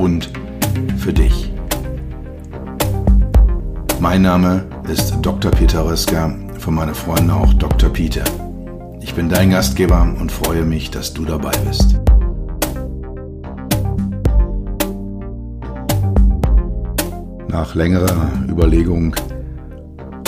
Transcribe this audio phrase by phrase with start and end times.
[0.00, 0.30] und
[0.96, 1.52] für dich.
[4.00, 5.50] Mein Name ist Dr.
[5.50, 7.90] Peter Röska, von meinen Freunden auch Dr.
[7.90, 8.24] Peter.
[9.02, 12.00] Ich bin dein Gastgeber und freue mich, dass du dabei bist.
[17.48, 19.14] Nach längerer Überlegung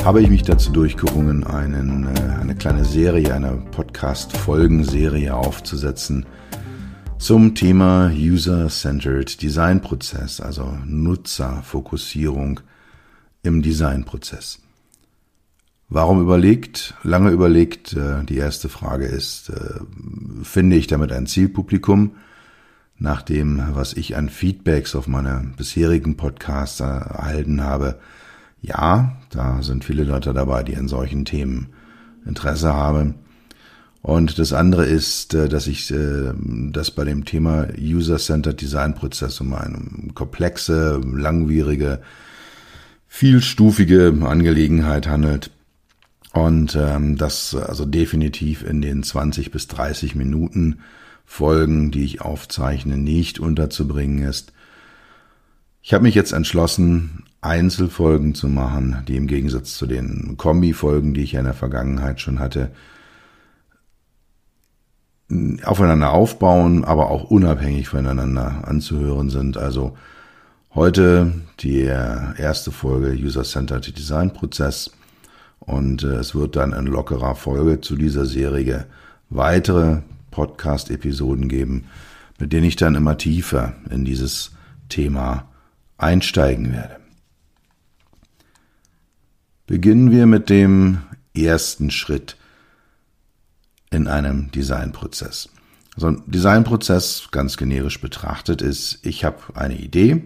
[0.05, 6.27] habe ich mich dazu durchgerungen, einen, äh, eine kleine Serie, eine Podcast-Folgenserie aufzusetzen
[7.23, 12.59] zum Thema User-Centered Design-Prozess, also Nutzerfokussierung
[13.45, 14.59] im Designprozess.
[15.89, 16.95] Warum überlegt?
[17.05, 17.93] Lange überlegt.
[17.93, 19.79] Äh, die erste Frage ist, äh,
[20.43, 22.17] finde ich damit ein Zielpublikum?
[22.99, 28.01] Nach dem, was ich an Feedbacks auf meine bisherigen Podcasts erhalten habe,
[28.61, 31.69] ja, da sind viele Leute dabei, die an solchen Themen
[32.27, 33.15] Interesse haben.
[34.03, 39.41] Und das andere ist, äh, dass ich äh, dass bei dem Thema User-Centered Design Prozess
[39.41, 42.03] um eine komplexe, langwierige,
[43.07, 45.51] vielstufige Angelegenheit handelt.
[46.33, 50.81] Und ähm, das also definitiv in den 20 bis 30 Minuten
[51.25, 54.53] Folgen, die ich aufzeichne, nicht unterzubringen ist.
[55.81, 61.23] Ich habe mich jetzt entschlossen, Einzelfolgen zu machen, die im Gegensatz zu den Kombi-Folgen, die
[61.23, 62.71] ich ja in der Vergangenheit schon hatte,
[65.65, 69.57] aufeinander aufbauen, aber auch unabhängig voneinander anzuhören sind.
[69.57, 69.97] Also
[70.75, 74.91] heute die erste Folge User-Centered Design Prozess
[75.61, 78.87] und äh, es wird dann in lockerer Folge zu dieser Serie
[79.31, 79.99] weitere
[80.31, 81.85] Podcast-Episoden geben,
[82.39, 84.53] mit denen ich dann immer tiefer in dieses
[84.89, 85.49] Thema
[85.99, 86.97] einsteigen werde.
[89.67, 90.99] Beginnen wir mit dem
[91.35, 92.37] ersten Schritt
[93.93, 95.49] in einem Designprozess.
[95.95, 100.23] Also ein Designprozess ganz generisch betrachtet ist, ich habe eine Idee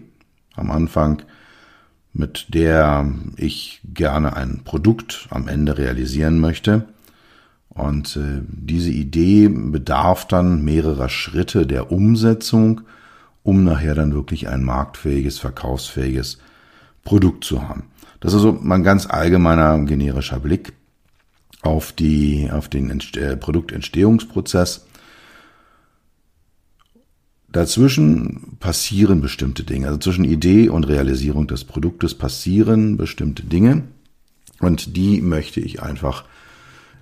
[0.55, 1.23] am Anfang,
[2.13, 6.87] mit der ich gerne ein Produkt am Ende realisieren möchte.
[7.69, 12.81] Und äh, diese Idee bedarf dann mehrerer Schritte der Umsetzung,
[13.43, 16.39] um nachher dann wirklich ein marktfähiges, verkaufsfähiges
[17.03, 17.83] Produkt zu haben.
[18.19, 20.73] Das ist also mein ganz allgemeiner generischer Blick
[21.61, 24.85] auf die, auf den äh, Produktentstehungsprozess.
[27.49, 29.87] Dazwischen passieren bestimmte Dinge.
[29.87, 33.83] Also zwischen Idee und Realisierung des Produktes passieren bestimmte Dinge.
[34.59, 36.25] Und die möchte ich einfach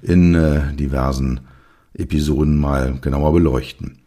[0.02, 1.42] in äh, diversen
[1.94, 4.00] Episoden mal genauer beleuchten.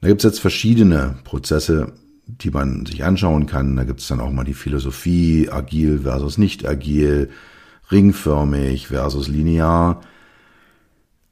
[0.00, 1.92] Da gibt es jetzt verschiedene Prozesse,
[2.26, 3.76] die man sich anschauen kann.
[3.76, 7.30] Da gibt es dann auch mal die Philosophie, agil versus nicht agil,
[7.90, 10.00] ringförmig versus linear.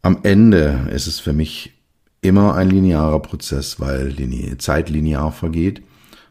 [0.03, 1.73] Am Ende ist es für mich
[2.21, 4.15] immer ein linearer Prozess, weil
[4.59, 5.83] Zeit linear vergeht.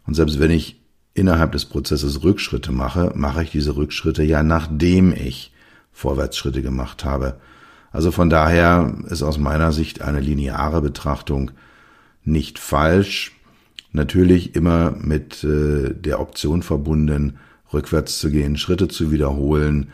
[0.06, 0.82] Und selbst wenn ich
[1.14, 5.54] innerhalb des Prozesses Rückschritte mache, mache ich diese Rückschritte ja nachdem ich
[5.92, 7.40] Vorwärtsschritte gemacht habe.
[7.92, 11.52] Also von daher ist aus meiner Sicht eine lineare Betrachtung
[12.24, 13.34] nicht falsch,
[13.94, 17.38] Natürlich immer mit äh, der Option verbunden,
[17.72, 19.90] rückwärts zu gehen, Schritte zu wiederholen,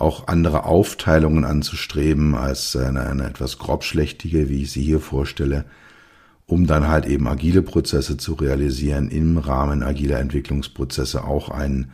[0.00, 5.64] auch andere Aufteilungen anzustreben als eine, eine etwas grobschlächtige, wie ich sie hier vorstelle,
[6.46, 11.92] um dann halt eben agile Prozesse zu realisieren, im Rahmen agiler Entwicklungsprozesse auch einen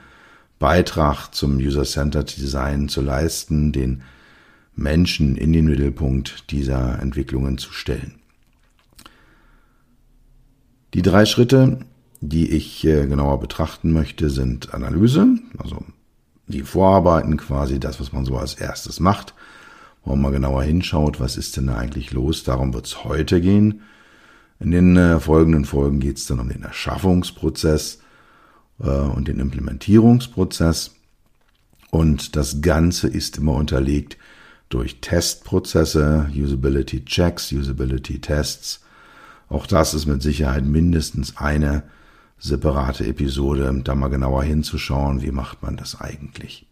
[0.59, 4.03] Beitrag zum User-Centered Design zu leisten, den
[4.75, 8.15] Menschen in den Mittelpunkt dieser Entwicklungen zu stellen.
[10.94, 11.81] Die drei Schritte,
[12.20, 15.26] die ich äh, genauer betrachten möchte, sind Analyse,
[15.58, 15.85] also
[16.46, 19.34] die Vorarbeiten quasi, das, was man so als erstes macht,
[20.04, 22.44] wo man mal genauer hinschaut, was ist denn da eigentlich los.
[22.44, 23.82] Darum wird es heute gehen.
[24.60, 27.98] In den äh, folgenden Folgen geht es dann um den Erschaffungsprozess
[28.81, 30.94] äh, und den Implementierungsprozess.
[31.90, 34.16] Und das Ganze ist immer unterlegt
[34.69, 38.81] durch Testprozesse, Usability Checks, Usability Tests,
[39.48, 41.84] auch das ist mit Sicherheit mindestens eine
[42.38, 46.67] separate Episode, da mal genauer hinzuschauen, wie macht man das eigentlich.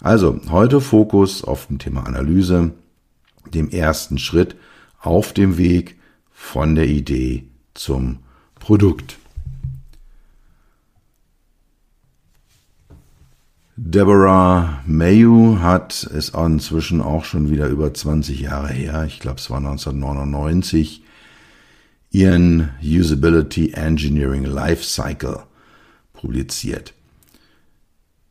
[0.00, 2.72] Also, heute Fokus auf dem Thema Analyse,
[3.52, 4.56] dem ersten Schritt
[5.00, 5.98] auf dem Weg
[6.32, 8.18] von der Idee zum
[8.56, 9.18] Produkt.
[13.76, 19.50] Deborah Mayu hat, es inzwischen auch schon wieder über 20 Jahre her, ich glaube es
[19.50, 21.01] war 1999,
[22.12, 25.40] ihren Usability Engineering Lifecycle
[26.12, 26.94] publiziert.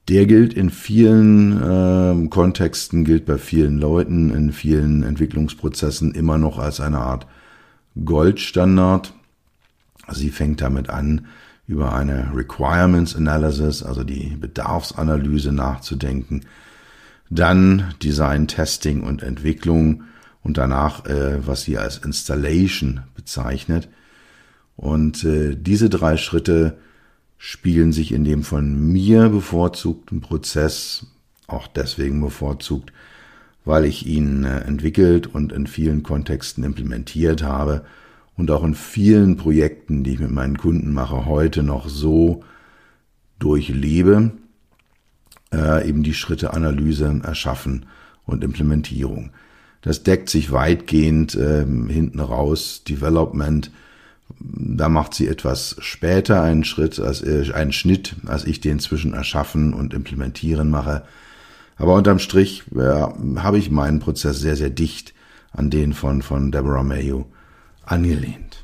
[0.08, 6.60] Der gilt in vielen äh, Kontexten, gilt bei vielen Leuten, in vielen Entwicklungsprozessen immer noch
[6.60, 7.28] als eine Art
[8.04, 9.14] Goldstandard.
[10.12, 11.28] Sie fängt damit an,
[11.68, 16.42] über eine Requirements Analysis, also die Bedarfsanalyse nachzudenken,
[17.30, 20.04] dann Design, Testing und Entwicklung
[20.44, 23.90] und danach, äh, was sie als Installation bezeichnet.
[24.76, 26.78] Und äh, diese drei Schritte
[27.38, 31.08] spiegeln sich in dem von mir bevorzugten Prozess
[31.48, 32.92] auch deswegen bevorzugt,
[33.66, 37.86] weil ich ihn äh, entwickelt und in vielen Kontexten implementiert habe
[38.38, 42.44] und auch in vielen Projekten, die ich mit meinen Kunden mache, heute noch so
[43.40, 44.32] durchlebe,
[45.54, 47.86] äh, eben die Schritte Analyse, Erschaffen
[48.26, 49.32] und Implementierung.
[49.82, 52.84] Das deckt sich weitgehend äh, hinten raus.
[52.88, 53.72] Development,
[54.40, 59.14] da macht sie etwas später einen Schritt, als äh, einen Schnitt, als ich den zwischen
[59.14, 61.04] Erschaffen und Implementieren mache.
[61.78, 62.80] Aber unterm Strich äh,
[63.40, 65.14] habe ich meinen Prozess sehr, sehr dicht
[65.52, 67.26] an den von, von Deborah Mayo
[67.84, 68.64] angelehnt.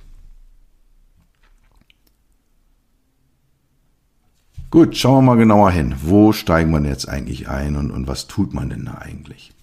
[4.69, 5.95] Gut, schauen wir mal genauer hin.
[6.01, 9.53] Wo steigen wir jetzt eigentlich ein und, und was tut man denn da eigentlich?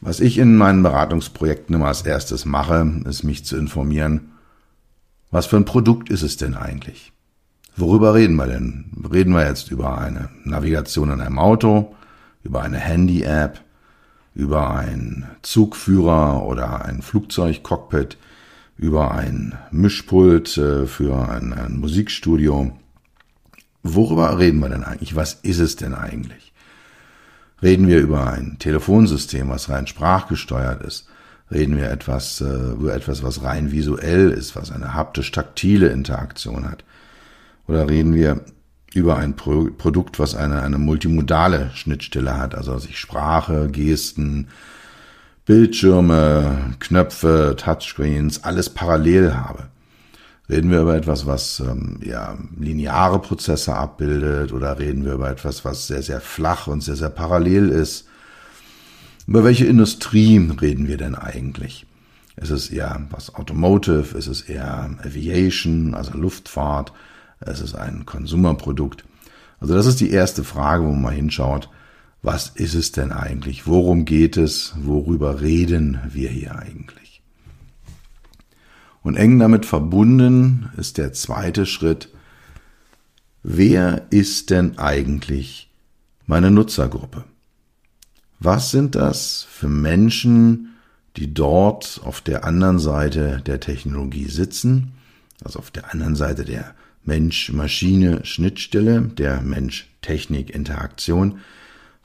[0.00, 4.32] Was ich in meinen Beratungsprojekten immer als erstes mache, ist mich zu informieren,
[5.30, 7.12] was für ein Produkt ist es denn eigentlich?
[7.76, 8.90] Worüber reden wir denn?
[9.12, 11.94] Reden wir jetzt über eine Navigation in einem Auto,
[12.42, 13.60] über eine Handy-App,
[14.34, 18.16] über einen Zugführer oder ein Flugzeugcockpit,
[18.76, 22.72] über ein Mischpult äh, für ein, ein Musikstudio.
[23.82, 25.16] Worüber reden wir denn eigentlich?
[25.16, 26.52] Was ist es denn eigentlich?
[27.62, 31.08] Reden wir über ein Telefonsystem, was rein sprachgesteuert ist?
[31.50, 36.84] Reden wir etwas, äh, über etwas, was rein visuell ist, was eine haptisch-taktile Interaktion hat?
[37.66, 38.42] Oder reden wir
[38.94, 44.48] über ein Pro Produkt, was eine, eine multimodale Schnittstelle hat, also dass ich Sprache, Gesten,
[45.46, 49.68] Bildschirme, Knöpfe, Touchscreens, alles parallel habe.
[50.48, 55.64] Reden wir über etwas, was ähm, ja, lineare Prozesse abbildet oder reden wir über etwas,
[55.64, 58.06] was sehr, sehr flach und sehr, sehr parallel ist?
[59.26, 61.86] Über welche Industrie reden wir denn eigentlich?
[62.36, 64.16] Ist es eher was Automotive?
[64.16, 66.92] Ist es eher Aviation, also Luftfahrt?
[67.40, 69.04] es ist ein Konsumerprodukt.
[69.60, 71.68] Also das ist die erste Frage, wo man mal hinschaut,
[72.22, 73.66] was ist es denn eigentlich?
[73.66, 74.74] Worum geht es?
[74.76, 77.07] Worüber reden wir hier eigentlich?
[79.08, 82.10] Und eng damit verbunden ist der zweite Schritt,
[83.42, 85.70] wer ist denn eigentlich
[86.26, 87.24] meine Nutzergruppe?
[88.38, 90.74] Was sind das für Menschen,
[91.16, 94.92] die dort auf der anderen Seite der Technologie sitzen,
[95.42, 101.38] also auf der anderen Seite der Mensch-Maschine-Schnittstelle, der Mensch-Technik-Interaktion.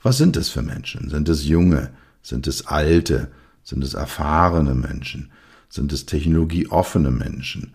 [0.02, 1.10] Was sind es für Menschen?
[1.10, 1.90] Sind es junge?
[2.22, 3.30] Sind es alte?
[3.62, 5.30] Sind es erfahrene Menschen?
[5.74, 7.74] Sind es technologieoffene Menschen?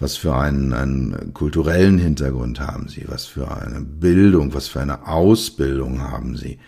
[0.00, 3.04] Was für einen, einen kulturellen Hintergrund haben sie?
[3.06, 4.52] Was für eine Bildung?
[4.52, 6.58] Was für eine Ausbildung haben sie?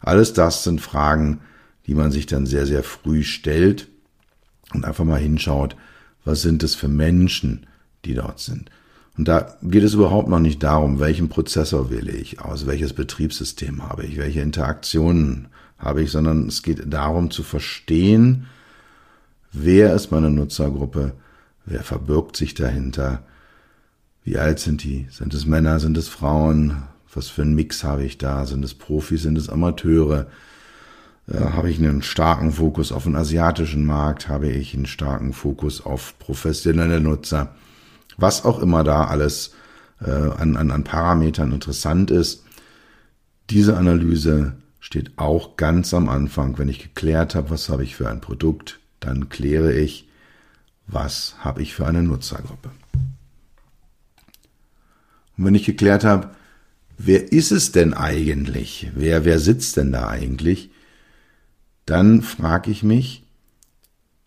[0.00, 1.40] Alles das sind Fragen,
[1.86, 3.88] die man sich dann sehr, sehr früh stellt
[4.74, 5.74] und einfach mal hinschaut,
[6.22, 7.66] was sind es für Menschen,
[8.04, 8.70] die dort sind.
[9.16, 13.88] Und da geht es überhaupt noch nicht darum, welchen Prozessor wähle ich aus, welches Betriebssystem
[13.88, 18.48] habe ich, welche Interaktionen habe ich, sondern es geht darum zu verstehen,
[19.54, 21.12] wer ist meine Nutzergruppe,
[21.64, 23.22] wer verbirgt sich dahinter,
[24.22, 26.82] wie alt sind die, sind es Männer, sind es Frauen,
[27.12, 30.26] was für einen Mix habe ich da, sind es Profis, sind es Amateure,
[31.28, 35.84] äh, habe ich einen starken Fokus auf den asiatischen Markt, habe ich einen starken Fokus
[35.84, 37.54] auf professionelle Nutzer?
[38.16, 39.54] Was auch immer da alles
[40.00, 42.44] äh, an, an, an Parametern interessant ist.
[43.50, 46.58] Diese Analyse steht auch ganz am Anfang.
[46.58, 50.08] Wenn ich geklärt habe, was habe ich für ein Produkt, dann kläre ich,
[50.86, 52.70] was habe ich für eine Nutzergruppe.
[55.36, 56.30] Und wenn ich geklärt habe,
[56.96, 58.90] wer ist es denn eigentlich?
[58.94, 60.70] Wer, wer sitzt denn da eigentlich?
[61.86, 63.24] Dann frage ich mich,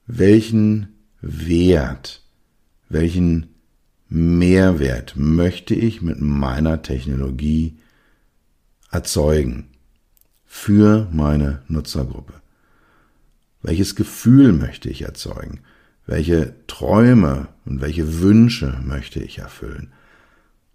[0.06, 0.90] welchen
[1.22, 2.24] Wert,
[2.90, 3.56] welchen
[4.10, 7.78] Mehrwert möchte ich mit meiner Technologie
[8.92, 9.70] erzeugen
[10.46, 12.34] für meine Nutzergruppe?
[13.68, 15.60] Welches Gefühl möchte ich erzeugen?
[16.06, 19.92] Welche Träume und welche Wünsche möchte ich erfüllen?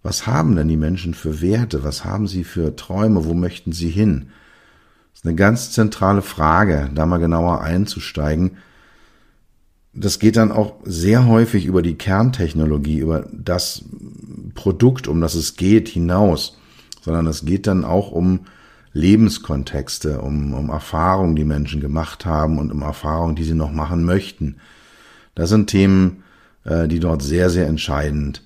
[0.03, 1.83] Was haben denn die Menschen für Werte?
[1.83, 3.25] Was haben sie für Träume?
[3.25, 4.27] Wo möchten sie hin?
[5.11, 8.57] Das ist eine ganz zentrale Frage, da mal genauer einzusteigen.
[9.95, 13.85] Das geht dann auch sehr häufig über die Kerntechnologie, über das
[14.53, 16.59] Produkt, um das es geht, hinaus,
[17.01, 18.41] sondern es geht dann auch um
[18.93, 24.03] Lebenskontexte, um, um Erfahrungen, die Menschen gemacht haben und um Erfahrungen, die sie noch machen
[24.03, 24.57] möchten.
[25.35, 26.23] Das sind Themen,
[26.63, 28.43] äh, die dort sehr, sehr entscheidend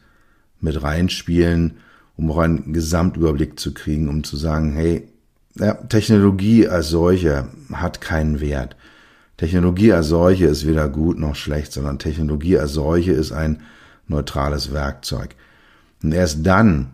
[0.61, 1.77] mit reinspielen,
[2.15, 5.07] um auch einen Gesamtüberblick zu kriegen, um zu sagen, hey,
[5.55, 8.75] ja, Technologie als solche hat keinen Wert.
[9.37, 13.61] Technologie als solche ist weder gut noch schlecht, sondern Technologie als solche ist ein
[14.07, 15.35] neutrales Werkzeug.
[16.01, 16.91] Und erst dann,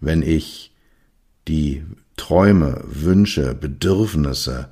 [0.00, 0.72] wenn ich
[1.48, 1.84] die
[2.16, 4.68] Träume, Wünsche, Bedürfnisse,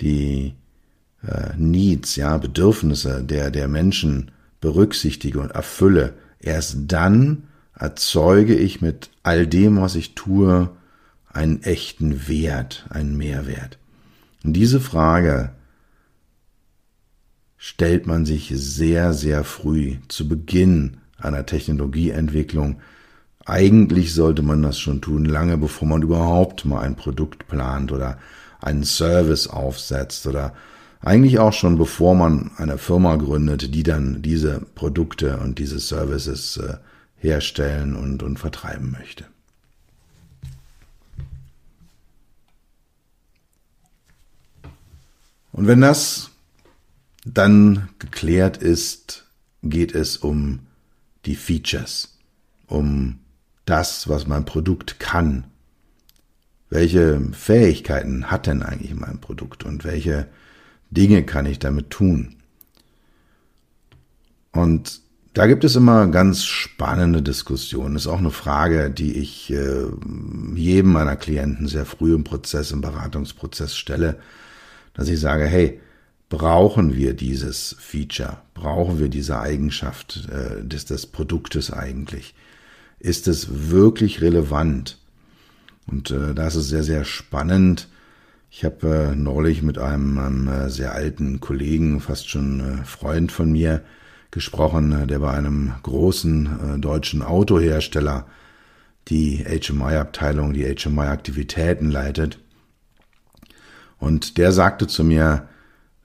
[0.00, 0.54] die
[1.22, 4.30] äh, Needs, ja, Bedürfnisse der, der Menschen
[4.60, 7.44] berücksichtige und erfülle, erst dann
[7.74, 10.70] erzeuge ich mit all dem, was ich tue,
[11.28, 13.78] einen echten Wert, einen Mehrwert.
[14.44, 15.52] Und diese Frage
[17.56, 22.80] stellt man sich sehr, sehr früh zu Beginn einer Technologieentwicklung.
[23.48, 28.18] Eigentlich sollte man das schon tun, lange bevor man überhaupt mal ein Produkt plant oder
[28.60, 30.54] einen Service aufsetzt oder
[31.00, 36.58] eigentlich auch schon bevor man eine Firma gründet, die dann diese Produkte und diese Services
[36.58, 36.74] äh,
[37.16, 39.24] herstellen und, und vertreiben möchte.
[45.52, 46.32] Und wenn das
[47.24, 49.24] dann geklärt ist,
[49.62, 50.60] geht es um
[51.24, 52.18] die Features,
[52.66, 53.20] um
[53.68, 55.44] das, was mein Produkt kann.
[56.70, 60.26] Welche Fähigkeiten hat denn eigentlich mein Produkt und welche
[60.90, 62.36] Dinge kann ich damit tun?
[64.52, 65.00] Und
[65.34, 67.94] da gibt es immer ganz spannende Diskussionen.
[67.94, 69.84] Das ist auch eine Frage, die ich äh,
[70.54, 74.18] jedem meiner Klienten sehr früh im Prozess, im Beratungsprozess stelle,
[74.94, 75.80] dass ich sage, hey,
[76.28, 78.38] brauchen wir dieses Feature?
[78.54, 82.34] Brauchen wir diese Eigenschaft äh, des, des Produktes eigentlich?
[83.00, 84.98] Ist es wirklich relevant?
[85.86, 87.88] Und äh, da ist sehr, sehr spannend.
[88.50, 93.32] Ich habe äh, neulich mit einem, einem äh, sehr alten Kollegen, fast schon äh, Freund
[93.32, 93.82] von mir,
[94.30, 98.26] gesprochen, äh, der bei einem großen äh, deutschen Autohersteller
[99.08, 102.38] die HMI-Abteilung, die HMI-Aktivitäten leitet.
[103.98, 105.48] Und der sagte zu mir,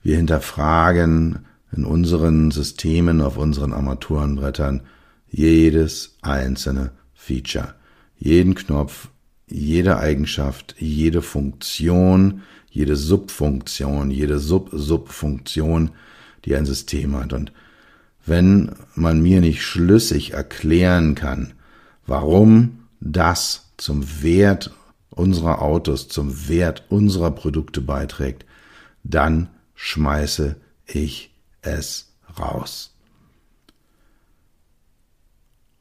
[0.02, 1.46] wir hinterfragen
[1.76, 4.82] in unseren Systemen, auf unseren Armaturenbrettern
[5.36, 7.74] jedes einzelne Feature,
[8.16, 9.08] jeden Knopf,
[9.48, 15.90] jede Eigenschaft, jede Funktion, jede Subfunktion, jede Sub-Subfunktion,
[16.44, 17.32] die ein System hat.
[17.32, 17.52] Und
[18.24, 21.54] wenn man mir nicht schlüssig erklären kann,
[22.06, 24.70] warum das zum Wert
[25.10, 28.46] unserer Autos, zum Wert unserer Produkte beiträgt,
[29.02, 32.93] dann schmeiße ich es raus.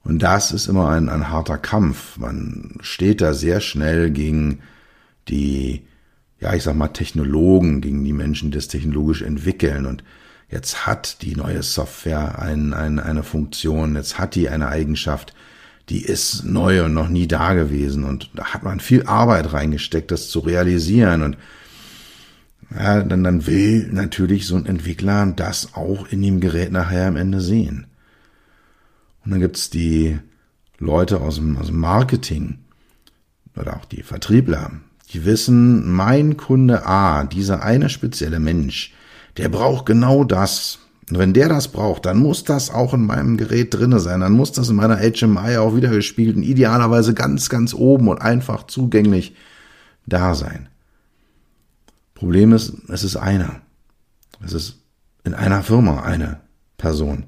[0.03, 2.17] Und das ist immer ein, ein harter Kampf.
[2.17, 4.60] Man steht da sehr schnell gegen
[5.29, 5.83] die,
[6.39, 9.86] ja, ich sag mal, Technologen, gegen die Menschen, die das technologisch entwickeln.
[9.86, 10.03] Und
[10.50, 15.33] jetzt hat die neue Software ein, ein, eine Funktion, jetzt hat die eine Eigenschaft,
[15.89, 18.03] die ist neu und noch nie da gewesen.
[18.03, 21.24] Und da hat man viel Arbeit reingesteckt, das zu realisieren.
[21.24, 21.38] Und
[22.77, 27.15] ja, dann, dann will natürlich so ein Entwickler das auch in dem Gerät nachher am
[27.15, 27.88] Ende sehen.
[29.23, 30.19] Und dann gibt's die
[30.79, 32.59] Leute aus dem, aus dem Marketing
[33.55, 34.71] oder auch die Vertriebler,
[35.11, 38.93] die wissen, mein Kunde A, dieser eine spezielle Mensch,
[39.37, 40.79] der braucht genau das.
[41.09, 44.21] Und wenn der das braucht, dann muss das auch in meinem Gerät drinne sein.
[44.21, 48.21] Dann muss das in meiner HMI auch wieder gespielt und idealerweise ganz, ganz oben und
[48.21, 49.35] einfach zugänglich
[50.05, 50.69] da sein.
[52.15, 53.61] Problem ist, es ist einer.
[54.43, 54.79] Es ist
[55.23, 56.39] in einer Firma eine
[56.77, 57.25] Person.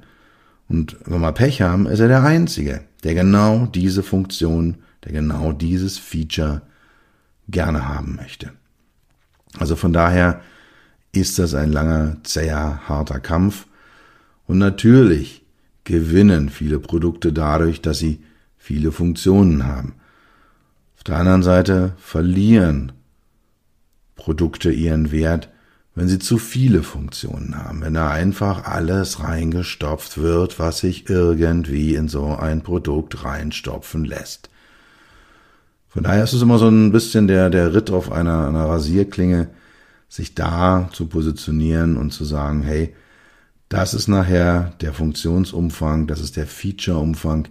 [0.67, 5.51] Und wenn wir Pech haben, ist er der Einzige, der genau diese Funktion, der genau
[5.51, 6.61] dieses Feature
[7.47, 8.51] gerne haben möchte.
[9.59, 10.41] Also von daher
[11.11, 13.67] ist das ein langer, zäher, harter Kampf.
[14.47, 15.45] Und natürlich
[15.83, 18.23] gewinnen viele Produkte dadurch, dass sie
[18.57, 19.93] viele Funktionen haben.
[20.97, 22.91] Auf der anderen Seite verlieren
[24.15, 25.49] Produkte ihren Wert,
[25.95, 31.95] wenn sie zu viele Funktionen haben, wenn da einfach alles reingestopft wird, was sich irgendwie
[31.95, 34.49] in so ein Produkt reinstopfen lässt.
[35.87, 39.47] Von daher ist es immer so ein bisschen der, der Ritt auf einer, einer Rasierklinge,
[40.09, 42.93] sich da zu positionieren und zu sagen, hey,
[43.69, 47.47] das ist nachher der Funktionsumfang, das ist der Featureumfang,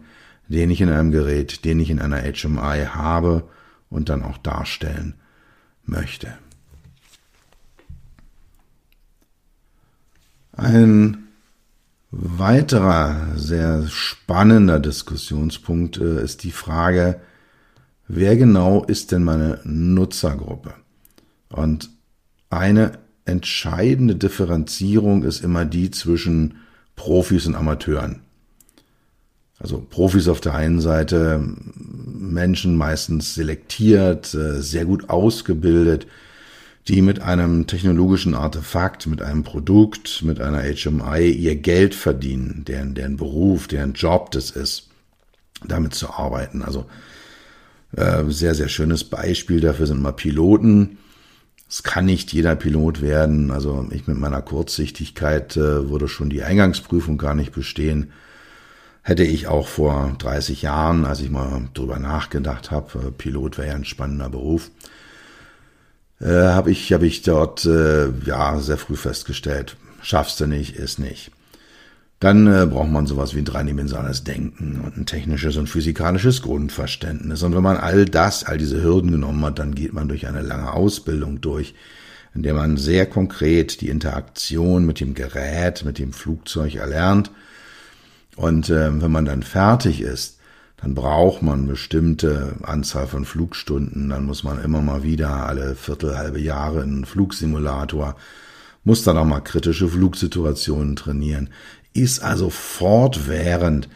[0.48, 3.48] den ich in einem Gerät, den ich in einer HMI habe
[3.88, 5.14] und dann auch darstellen
[5.86, 6.28] möchte.
[10.56, 11.28] Ein
[12.10, 17.20] weiterer sehr spannender Diskussionspunkt äh, ist die Frage,
[18.06, 20.74] wer genau ist denn meine Nutzergruppe?
[21.48, 21.90] Und
[22.50, 26.58] eine entscheidende Differenzierung ist immer die zwischen
[26.94, 28.20] Profis und Amateuren.
[29.58, 31.42] Also Profis auf der einen Seite,
[31.74, 36.06] Menschen meistens selektiert, äh, sehr gut ausgebildet,
[36.88, 42.94] die mit einem technologischen Artefakt, mit einem Produkt, mit einer HMI ihr Geld verdienen, deren,
[42.94, 44.88] deren Beruf, deren Job das ist,
[45.66, 46.62] damit zu arbeiten.
[46.62, 46.84] Also
[47.96, 50.98] äh, sehr, sehr schönes Beispiel dafür sind mal Piloten.
[51.70, 53.50] Es kann nicht jeder Pilot werden.
[53.50, 58.12] Also ich mit meiner Kurzsichtigkeit äh, würde schon die Eingangsprüfung gar nicht bestehen.
[59.00, 63.68] Hätte ich auch vor 30 Jahren, als ich mal drüber nachgedacht habe, äh, Pilot wäre
[63.68, 64.70] ja ein spannender Beruf
[66.20, 70.98] äh, habe ich, hab ich dort äh, ja sehr früh festgestellt, schaffst du nicht, ist
[70.98, 71.30] nicht.
[72.20, 77.42] Dann äh, braucht man sowas wie ein dreidimensionales Denken und ein technisches und physikalisches Grundverständnis.
[77.42, 80.40] Und wenn man all das, all diese Hürden genommen hat, dann geht man durch eine
[80.40, 81.74] lange Ausbildung durch,
[82.34, 87.30] in der man sehr konkret die Interaktion mit dem Gerät, mit dem Flugzeug erlernt.
[88.36, 90.33] Und äh, wenn man dann fertig ist,
[90.76, 96.18] dann braucht man bestimmte Anzahl von Flugstunden, dann muss man immer mal wieder alle Viertel,
[96.18, 98.16] halbe Jahre in einen Flugsimulator,
[98.82, 101.50] muss dann auch mal kritische Flugsituationen trainieren,
[101.94, 103.88] ist also fortwährend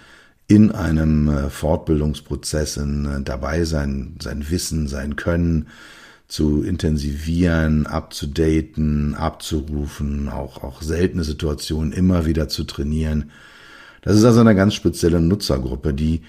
[0.47, 5.69] in einem äh, Fortbildungsprozess in, äh, dabei sein, sein Wissen, sein Können
[6.27, 13.31] zu intensivieren, abzudaten, abzurufen, auch, auch seltene Situationen immer wieder zu trainieren.
[14.03, 16.23] Das ist also eine ganz spezielle Nutzergruppe, die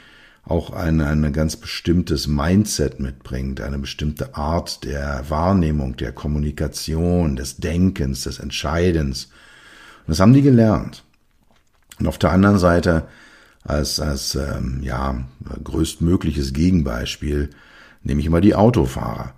[0.50, 7.58] auch ein, ein ganz bestimmtes Mindset mitbringt, eine bestimmte Art der Wahrnehmung, der Kommunikation, des
[7.58, 9.26] Denkens, des Entscheidens.
[10.06, 11.04] Und das haben die gelernt.
[12.00, 13.08] Und auf der anderen Seite
[13.64, 15.24] als, als ähm, ja,
[15.64, 17.52] größtmögliches Gegenbeispiel
[18.02, 19.34] nehme ich immer die Autofahrer.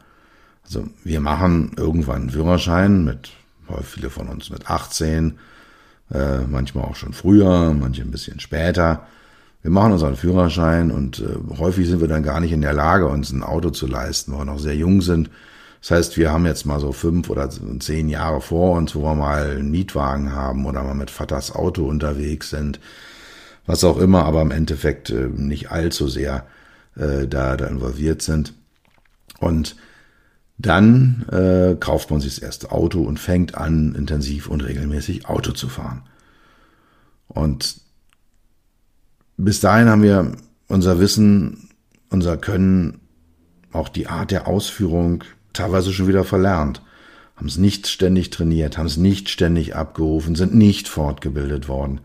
[0.64, 3.32] Also wir machen irgendwann einen Führerschein mit,
[3.84, 5.40] viele von uns mit 18,
[6.14, 9.08] äh, manchmal auch schon früher, manche ein bisschen später.
[9.62, 13.08] Wir machen unseren Führerschein und äh, häufig sind wir dann gar nicht in der Lage,
[13.08, 15.30] uns ein Auto zu leisten, weil wir noch sehr jung sind.
[15.82, 19.16] Das heißt, wir haben jetzt mal so fünf oder zehn Jahre vor uns, wo wir
[19.16, 22.80] mal einen Mietwagen haben oder mal mit Vaters Auto unterwegs sind,
[23.66, 26.46] was auch immer, aber im Endeffekt äh, nicht allzu sehr
[26.96, 28.54] äh, da, da involviert sind.
[29.40, 29.76] Und
[30.58, 35.52] dann äh, kauft man sich das erste Auto und fängt an, intensiv und regelmäßig Auto
[35.52, 36.04] zu fahren.
[37.28, 37.82] Und
[39.44, 40.32] bis dahin haben wir
[40.68, 41.70] unser Wissen,
[42.10, 43.00] unser Können,
[43.72, 45.24] auch die Art der Ausführung
[45.54, 46.82] teilweise schon wieder verlernt,
[47.36, 52.02] haben es nicht ständig trainiert, haben es nicht ständig abgerufen, sind nicht fortgebildet worden.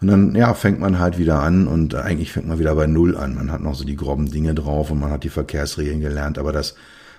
[0.00, 3.16] Und dann, ja, fängt man halt wieder an und eigentlich fängt man wieder bei Null
[3.16, 3.36] an.
[3.36, 6.52] Man hat noch so die groben Dinge drauf und man hat die Verkehrsregeln gelernt, aber
[6.52, 6.74] das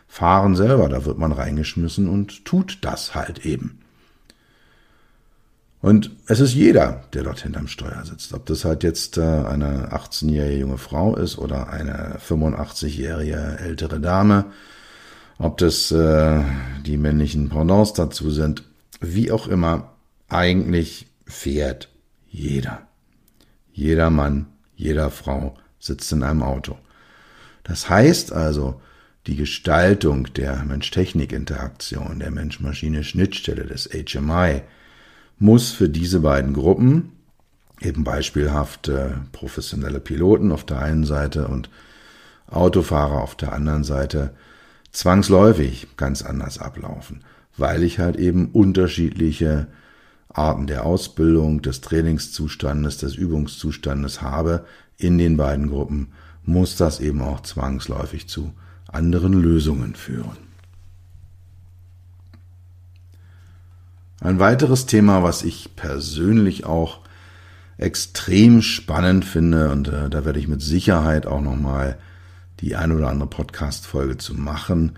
[0.08, 3.80] Fahren selber, da wird man reingeschmissen und tut das halt eben.
[5.84, 8.34] Und es ist jeder, der dort hinterm Steuer sitzt.
[8.34, 14.46] Ob das halt jetzt äh, eine 18-jährige junge Frau ist oder eine 85-jährige ältere Dame,
[15.40, 16.42] ob das äh,
[16.86, 18.64] die männlichen Pendants dazu sind,
[19.02, 19.92] wie auch immer,
[20.30, 21.90] eigentlich fährt
[22.30, 22.88] jeder.
[23.74, 24.46] Jeder Mann,
[24.78, 26.78] jeder Frau sitzt in einem Auto.
[27.64, 28.80] Das heißt also,
[29.28, 34.62] die Gestaltung der Mensch-Technik-Interaktion, der Mensch-Maschine-Schnittstelle des HMI,
[35.40, 37.12] muss für diese beiden Gruppen,
[37.82, 41.70] eben beispielhaft äh, professionelle Piloten auf der einen Seite und
[42.50, 44.34] Autofahrer auf der anderen Seite,
[44.92, 47.24] zwangsläufig ganz anders ablaufen,
[47.58, 49.68] weil ich halt eben unterschiedliche
[50.30, 54.66] Arten der Ausbildung, des Trainingszustandes, des Übungszustandes habe
[54.98, 56.10] in den beiden Gruppen,
[56.44, 58.54] muss das eben auch zwangsläufig zu
[58.88, 60.53] anderen Lösungen führen.
[64.24, 67.00] Ein weiteres Thema, was ich persönlich auch
[67.78, 71.98] extrem spannend finde, und äh, da werde ich mit Sicherheit auch nochmal
[72.62, 74.94] die ein oder andere Podcast-Folge zu machen.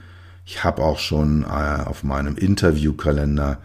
[0.45, 3.57] Ich habe auch schon äh, auf meinem Interviewkalender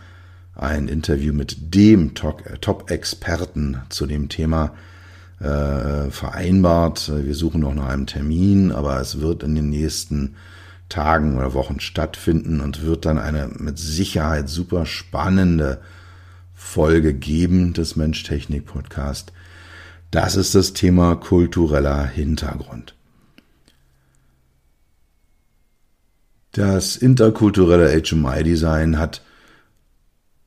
[0.54, 4.72] ein Interview mit dem äh, Top-Experten zu dem Thema
[5.40, 7.12] äh, vereinbart.
[7.14, 10.36] Wir suchen noch nach einem Termin, aber es wird in den nächsten
[10.90, 15.80] Tagen oder Wochen stattfinden und wird dann eine mit Sicherheit super spannende
[16.54, 19.32] Folge geben des Mensch-Technik-Podcast.
[20.10, 22.94] Das ist das Thema kultureller Hintergrund.
[26.52, 29.22] Das interkulturelle HMI-Design hat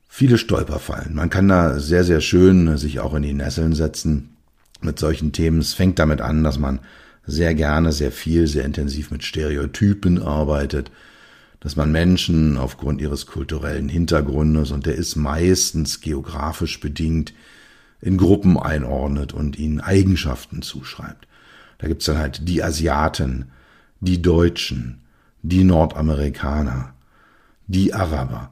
[0.06, 1.14] viele Stolperfallen.
[1.14, 4.36] Man kann da sehr, sehr schön sich auch in die Nesseln setzen
[4.82, 5.58] mit solchen Themen.
[5.58, 6.80] Es fängt damit an, dass man
[7.26, 10.90] sehr gerne, sehr viel, sehr intensiv mit Stereotypen arbeitet,
[11.60, 17.32] dass man Menschen aufgrund ihres kulturellen Hintergrundes, und der ist meistens geografisch bedingt,
[18.02, 21.26] in Gruppen einordnet und ihnen Eigenschaften zuschreibt.
[21.78, 23.46] Da gibt's dann halt die Asiaten,
[24.00, 25.00] die Deutschen,
[25.42, 26.92] die Nordamerikaner,
[27.66, 28.50] die Araber.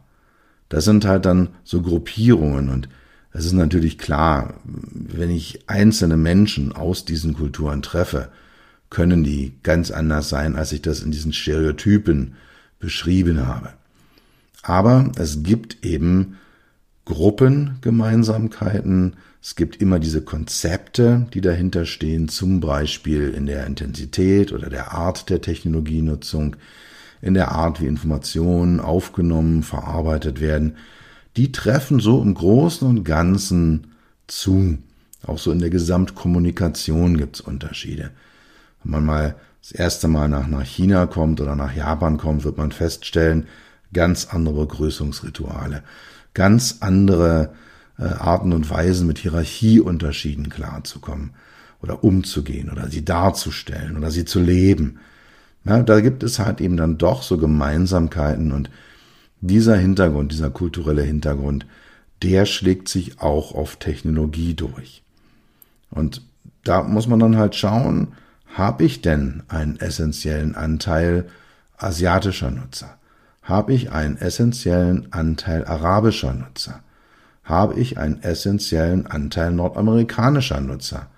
[0.71, 2.89] Das sind halt dann so Gruppierungen und
[3.33, 8.31] es ist natürlich klar, wenn ich einzelne Menschen aus diesen Kulturen treffe,
[8.93, 12.35] können die ganz anders sein, als ich das in diesen Stereotypen
[12.79, 13.71] beschrieben habe.
[14.63, 16.37] Aber es gibt eben
[17.07, 24.69] Gruppengemeinsamkeiten, es gibt immer diese Konzepte, die dahinter stehen, zum Beispiel in der Intensität oder
[24.69, 26.57] der Art der Technologienutzung,
[27.23, 30.77] in der Art, wie Informationen aufgenommen, verarbeitet werden.
[31.39, 33.95] Die treffen so im Großen und Ganzen
[34.27, 34.77] zu.
[35.27, 38.11] Auch so in der Gesamtkommunikation gibt es Unterschiede.
[38.85, 42.59] Wenn man mal das erste Mal nach, nach China kommt oder nach Japan kommt, wird
[42.59, 43.47] man feststellen,
[43.93, 45.83] ganz andere Begrüßungsrituale,
[46.35, 47.55] ganz andere
[47.99, 51.35] äh, Arten und Weisen mit Hierarchieunterschieden klarzukommen
[51.83, 54.99] oder umzugehen oder sie darzustellen oder sie zu leben.
[55.65, 58.71] Ja, da gibt es halt eben dann doch so Gemeinsamkeiten und
[59.41, 61.67] dieser Hintergrund, dieser kulturelle Hintergrund,
[62.23, 65.03] der schlägt sich auch auf Technologie durch.
[65.91, 66.23] Und
[66.65, 68.09] da muss man dann halt schauen,
[68.57, 71.27] habe ich denn einen essentiellen Anteil
[71.79, 72.97] asiatischer Nutzer?
[73.43, 76.81] Habe ich einen essentiellen Anteil arabischer Nutzer?
[77.45, 81.09] Habe ich einen essentiellen Anteil nordamerikanischer Nutzer?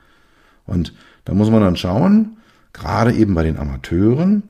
[0.64, 0.94] Und
[1.25, 2.38] da muss man dann schauen,
[2.73, 4.42] gerade eben bei den Amateuren,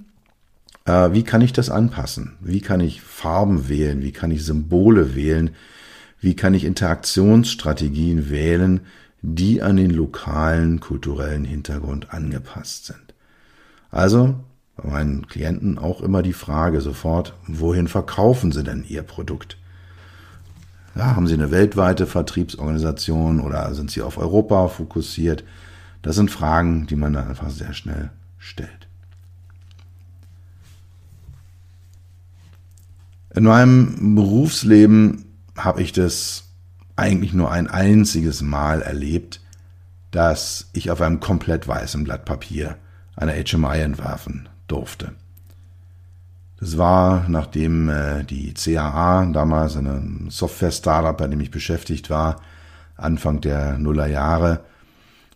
[0.84, 2.36] äh, wie kann ich das anpassen?
[2.40, 4.02] Wie kann ich Farben wählen?
[4.02, 5.50] Wie kann ich Symbole wählen?
[6.20, 8.80] Wie kann ich Interaktionsstrategien wählen,
[9.26, 13.14] die an den lokalen kulturellen Hintergrund angepasst sind.
[13.90, 14.34] Also
[14.76, 19.56] bei meinen Klienten auch immer die Frage sofort, wohin verkaufen sie denn ihr Produkt?
[20.94, 25.42] Ja, haben sie eine weltweite Vertriebsorganisation oder sind sie auf Europa fokussiert?
[26.02, 28.88] Das sind Fragen, die man dann einfach sehr schnell stellt.
[33.34, 35.24] In meinem Berufsleben
[35.56, 36.43] habe ich das
[36.96, 39.40] eigentlich nur ein einziges Mal erlebt,
[40.10, 42.76] dass ich auf einem komplett weißen Blatt Papier
[43.16, 45.12] eine HMI entwerfen durfte.
[46.60, 52.40] Das war, nachdem äh, die CAA, damals eine Software-Startup, bei dem ich beschäftigt war,
[52.96, 54.60] Anfang der Nullerjahre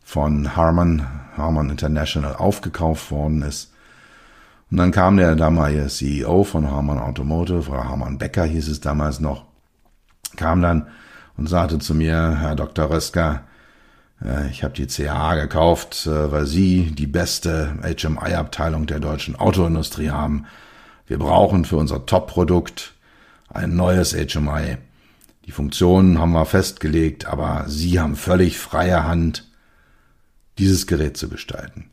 [0.05, 3.73] von Harman, Harman International aufgekauft worden ist.
[4.71, 9.19] Und dann kam der damalige CEO von Harman Automotive, oder Harman Becker hieß es damals
[9.19, 9.45] noch,
[10.37, 10.87] kam dann
[11.39, 12.91] und sagte zu mir, Herr Dr.
[12.91, 13.45] Röska,
[14.23, 20.11] äh, ich habe die CA gekauft, äh, weil Sie die beste HMI-Abteilung der deutschen Autoindustrie
[20.11, 20.45] haben.
[21.07, 22.95] Wir brauchen für unser Top-Produkt
[23.49, 24.77] ein neues HMI.
[25.47, 29.49] Die Funktionen haben wir festgelegt, aber Sie haben völlig freie Hand,
[30.59, 31.89] dieses Gerät zu gestalten.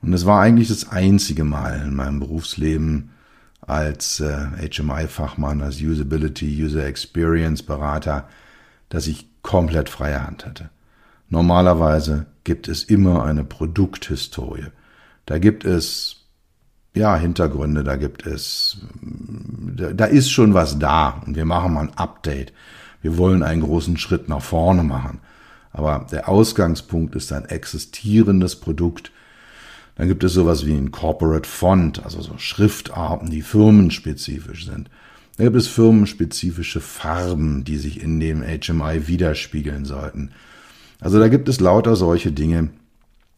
[0.00, 3.10] Und es war eigentlich das einzige Mal in meinem Berufsleben,
[3.68, 8.28] als äh, HMI-Fachmann, als Usability, User Experience Berater,
[8.88, 10.70] dass ich komplett freie Hand hatte.
[11.28, 14.68] Normalerweise gibt es immer eine Produkthistorie.
[15.26, 16.24] Da gibt es
[16.94, 21.82] ja Hintergründe, da gibt es da, da ist schon was da und wir machen mal
[21.82, 22.52] ein Update.
[23.02, 25.20] Wir wollen einen großen Schritt nach vorne machen.
[25.70, 29.12] Aber der Ausgangspunkt ist ein existierendes Produkt,
[29.98, 34.88] dann gibt es sowas wie ein Corporate Font, also so Schriftarten, die firmenspezifisch sind.
[35.36, 40.30] Da gibt es firmenspezifische Farben, die sich in dem HMI widerspiegeln sollten.
[41.00, 42.70] Also da gibt es lauter solche Dinge,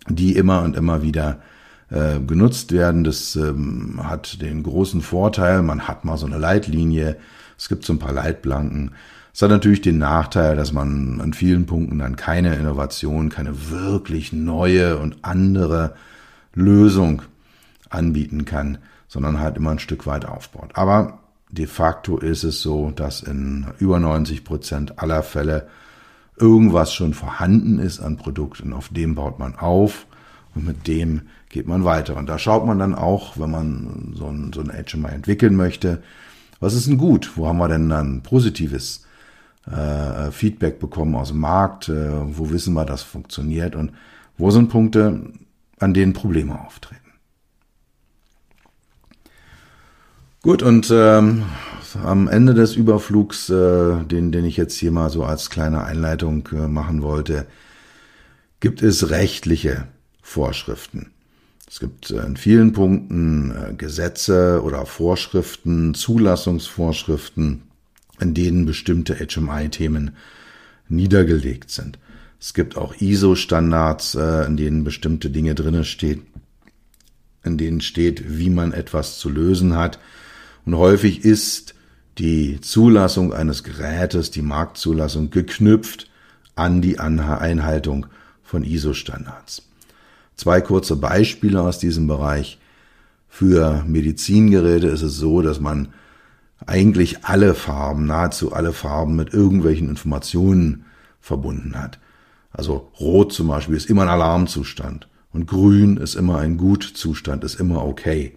[0.08, 1.40] die immer und immer wieder
[1.88, 3.04] äh, genutzt werden.
[3.04, 7.16] Das ähm, hat den großen Vorteil, man hat mal so eine Leitlinie,
[7.56, 8.92] es gibt so ein paar Leitplanken.
[9.32, 14.34] Es hat natürlich den Nachteil, dass man an vielen Punkten dann keine Innovation, keine wirklich
[14.34, 15.94] neue und andere
[16.54, 17.22] Lösung
[17.88, 20.70] anbieten kann, sondern halt immer ein Stück weit aufbaut.
[20.74, 25.68] Aber de facto ist es so, dass in über 90 Prozent aller Fälle
[26.36, 30.06] irgendwas schon vorhanden ist an Produkten, auf dem baut man auf
[30.54, 32.16] und mit dem geht man weiter.
[32.16, 36.02] Und da schaut man dann auch, wenn man so ein, so ein HMI entwickeln möchte,
[36.60, 37.32] was ist denn gut?
[37.36, 39.04] Wo haben wir denn dann positives
[39.70, 43.92] äh, Feedback bekommen aus dem Markt, äh, wo wissen wir, das funktioniert und
[44.38, 45.32] wo sind Punkte,
[45.80, 47.00] an denen Probleme auftreten.
[50.42, 51.44] Gut, und ähm,
[52.02, 56.48] am Ende des Überflugs, äh, den, den ich jetzt hier mal so als kleine Einleitung
[56.52, 57.46] äh, machen wollte,
[58.60, 59.88] gibt es rechtliche
[60.22, 61.10] Vorschriften.
[61.68, 67.62] Es gibt äh, in vielen Punkten äh, Gesetze oder Vorschriften, Zulassungsvorschriften,
[68.18, 70.16] in denen bestimmte HMI-Themen
[70.88, 71.98] niedergelegt sind.
[72.40, 76.22] Es gibt auch ISO-Standards, äh, in denen bestimmte Dinge drinne stehen,
[77.44, 79.98] in denen steht, wie man etwas zu lösen hat.
[80.64, 81.74] Und häufig ist
[82.16, 86.10] die Zulassung eines Gerätes, die Marktzulassung, geknüpft
[86.54, 88.06] an die Einhaltung
[88.42, 89.62] von ISO-Standards.
[90.34, 92.58] Zwei kurze Beispiele aus diesem Bereich.
[93.28, 95.88] Für Medizingeräte ist es so, dass man
[96.66, 100.86] eigentlich alle Farben, nahezu alle Farben mit irgendwelchen Informationen
[101.20, 101.98] verbunden hat.
[102.52, 107.60] Also Rot zum Beispiel ist immer ein Alarmzustand und Grün ist immer ein Gutzustand, ist
[107.60, 108.36] immer okay.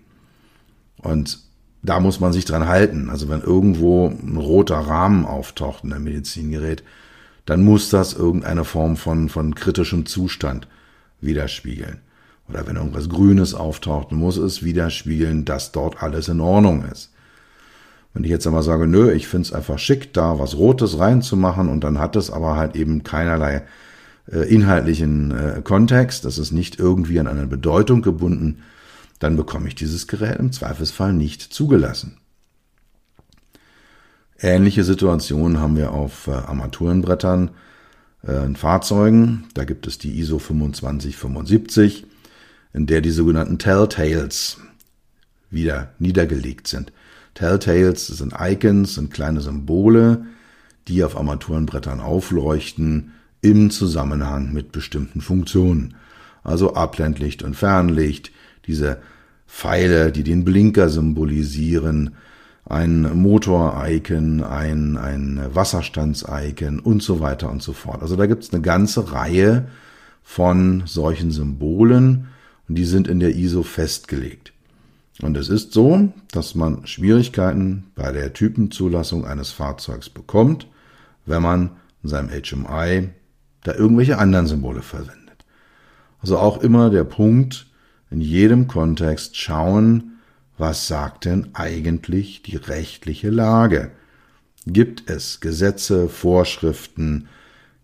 [0.98, 1.40] Und
[1.82, 3.10] da muss man sich dran halten.
[3.10, 6.84] Also wenn irgendwo ein roter Rahmen auftaucht in einem Medizingerät,
[7.46, 10.68] dann muss das irgendeine Form von, von kritischem Zustand
[11.20, 12.00] widerspiegeln.
[12.50, 17.12] Oder wenn irgendwas Grünes auftaucht, muss es widerspiegeln, dass dort alles in Ordnung ist.
[18.14, 21.84] Wenn ich jetzt einmal sage, nö, ich find's einfach schick, da was Rotes reinzumachen und
[21.84, 23.64] dann hat es aber halt eben keinerlei
[24.32, 28.60] inhaltlichen äh, Kontext, das ist nicht irgendwie an eine Bedeutung gebunden,
[29.20, 32.18] dann bekomme ich dieses Gerät im Zweifelsfall nicht zugelassen.
[34.40, 37.52] Ähnliche Situationen haben wir auf äh, Armaturenbrettern
[38.28, 39.46] äh, in Fahrzeugen.
[39.54, 42.06] Da gibt es die ISO 2575,
[42.74, 44.58] in der die sogenannten Telltales
[45.50, 46.92] wieder niedergelegt sind.
[47.36, 50.26] Telltales sind Icons, sind kleine Symbole,
[50.88, 55.96] die auf Armaturenbrettern aufleuchten im Zusammenhang mit bestimmten Funktionen.
[56.44, 58.32] Also Abblendlicht und Fernlicht,
[58.66, 58.98] diese
[59.48, 62.16] Pfeile, die den Blinker symbolisieren,
[62.66, 68.02] ein Motor-Icon, ein, ein Wasserstands-Icon und so weiter und so fort.
[68.02, 69.68] Also da gibt es eine ganze Reihe
[70.24, 72.30] von solchen Symbolen
[72.68, 74.54] und die sind in der ISO festgelegt.
[75.22, 80.68] Und es ist so, dass man Schwierigkeiten bei der Typenzulassung eines Fahrzeugs bekommt,
[81.26, 83.10] wenn man in seinem HMI
[83.64, 85.46] da irgendwelche anderen Symbole verwendet.
[86.22, 87.68] Also auch immer der Punkt,
[88.10, 90.20] in jedem Kontext schauen,
[90.58, 93.92] was sagt denn eigentlich die rechtliche Lage?
[94.66, 97.28] Gibt es Gesetze, Vorschriften,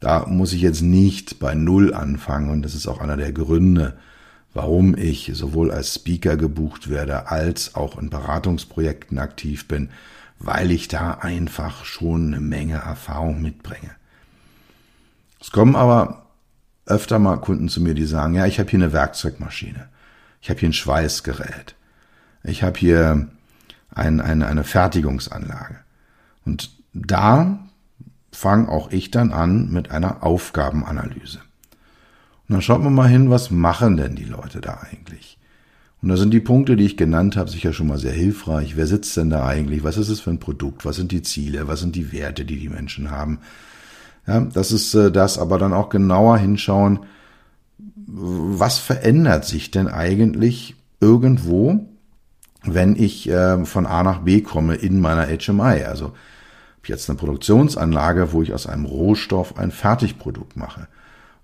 [0.00, 3.96] Da muss ich jetzt nicht bei Null anfangen und das ist auch einer der Gründe,
[4.56, 9.90] warum ich sowohl als Speaker gebucht werde als auch in Beratungsprojekten aktiv bin
[10.38, 13.90] weil ich da einfach schon eine Menge Erfahrung mitbringe.
[15.40, 16.26] Es kommen aber
[16.86, 19.88] öfter mal Kunden zu mir, die sagen, ja, ich habe hier eine Werkzeugmaschine,
[20.40, 21.74] ich habe hier ein Schweißgerät,
[22.42, 23.28] ich habe hier
[23.94, 25.76] ein, eine, eine Fertigungsanlage.
[26.44, 27.58] Und da
[28.30, 31.40] fange auch ich dann an mit einer Aufgabenanalyse.
[32.48, 35.38] Und dann schaut man mal hin, was machen denn die Leute da eigentlich?
[36.02, 38.76] Und da sind die Punkte, die ich genannt habe, sicher schon mal sehr hilfreich.
[38.76, 39.82] Wer sitzt denn da eigentlich?
[39.82, 40.84] Was ist es für ein Produkt?
[40.84, 41.66] Was sind die Ziele?
[41.66, 43.40] Was sind die Werte, die die Menschen haben?
[44.26, 47.00] Ja, das ist äh, das, aber dann auch genauer hinschauen,
[48.06, 51.88] was verändert sich denn eigentlich irgendwo,
[52.62, 55.84] wenn ich äh, von A nach B komme in meiner HMI?
[55.84, 56.12] Also
[56.84, 60.86] jetzt eine Produktionsanlage, wo ich aus einem Rohstoff ein Fertigprodukt mache.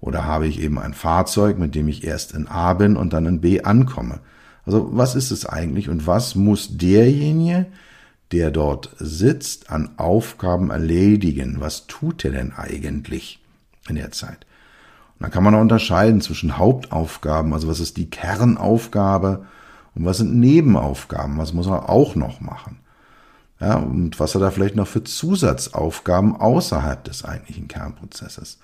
[0.03, 3.25] Oder habe ich eben ein Fahrzeug, mit dem ich erst in A bin und dann
[3.25, 4.19] in B ankomme?
[4.67, 7.67] Also was ist es eigentlich und was muss derjenige,
[8.33, 11.57] der dort sitzt, an Aufgaben erledigen?
[11.61, 13.41] Was tut er denn eigentlich
[13.89, 14.45] in der Zeit?
[15.19, 19.47] Und dann kann man auch unterscheiden zwischen Hauptaufgaben, also was ist die Kernaufgabe
[19.95, 22.81] und was sind Nebenaufgaben, was muss er auch noch machen?
[23.61, 28.59] Ja, und was hat er vielleicht noch für Zusatzaufgaben außerhalb des eigentlichen Kernprozesses?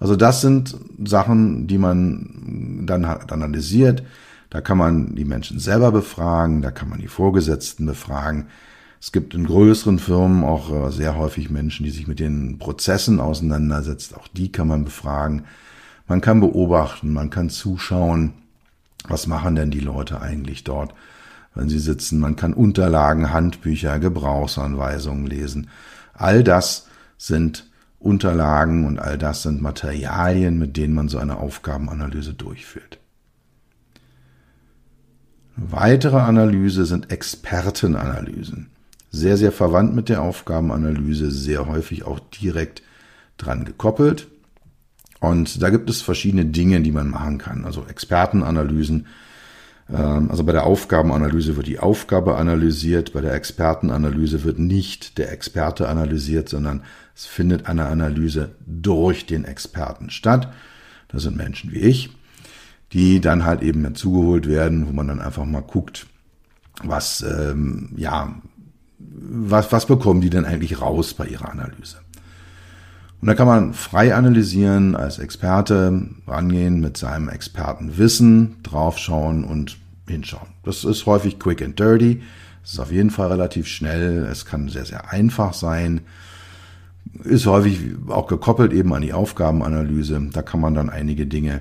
[0.00, 4.02] Also das sind Sachen, die man dann analysiert.
[4.48, 8.46] Da kann man die Menschen selber befragen, da kann man die Vorgesetzten befragen.
[9.00, 13.20] Es gibt in größeren Firmen auch äh, sehr häufig Menschen, die sich mit den Prozessen
[13.20, 14.16] auseinandersetzen.
[14.16, 15.44] Auch die kann man befragen.
[16.06, 18.32] Man kann beobachten, man kann zuschauen,
[19.08, 20.92] was machen denn die Leute eigentlich dort,
[21.54, 22.18] wenn sie sitzen.
[22.18, 25.68] Man kann Unterlagen, Handbücher, Gebrauchsanweisungen lesen.
[26.12, 27.69] All das sind
[28.00, 32.98] Unterlagen und all das sind Materialien, mit denen man so eine Aufgabenanalyse durchführt.
[35.54, 38.70] Weitere Analyse sind Expertenanalysen.
[39.10, 42.82] Sehr, sehr verwandt mit der Aufgabenanalyse, sehr häufig auch direkt
[43.36, 44.28] dran gekoppelt.
[45.20, 47.66] Und da gibt es verschiedene Dinge, die man machen kann.
[47.66, 49.06] Also Expertenanalysen.
[49.92, 55.30] Ähm, also bei der Aufgabenanalyse wird die Aufgabe analysiert, bei der Expertenanalyse wird nicht der
[55.32, 56.82] Experte analysiert, sondern
[57.20, 60.50] es findet eine Analyse durch den Experten statt.
[61.08, 62.16] Das sind Menschen wie ich,
[62.94, 66.06] die dann halt eben dazugeholt werden, wo man dann einfach mal guckt,
[66.82, 68.34] was, ähm, ja,
[68.98, 71.98] was, was bekommen die denn eigentlich raus bei ihrer Analyse?
[73.20, 79.76] Und da kann man frei analysieren, als Experte rangehen, mit seinem Expertenwissen draufschauen und
[80.08, 80.48] hinschauen.
[80.62, 82.22] Das ist häufig quick and dirty.
[82.64, 84.24] Es ist auf jeden Fall relativ schnell.
[84.24, 86.00] Es kann sehr, sehr einfach sein.
[87.24, 90.28] Ist häufig auch gekoppelt eben an die Aufgabenanalyse.
[90.32, 91.60] Da kann man dann einige Dinge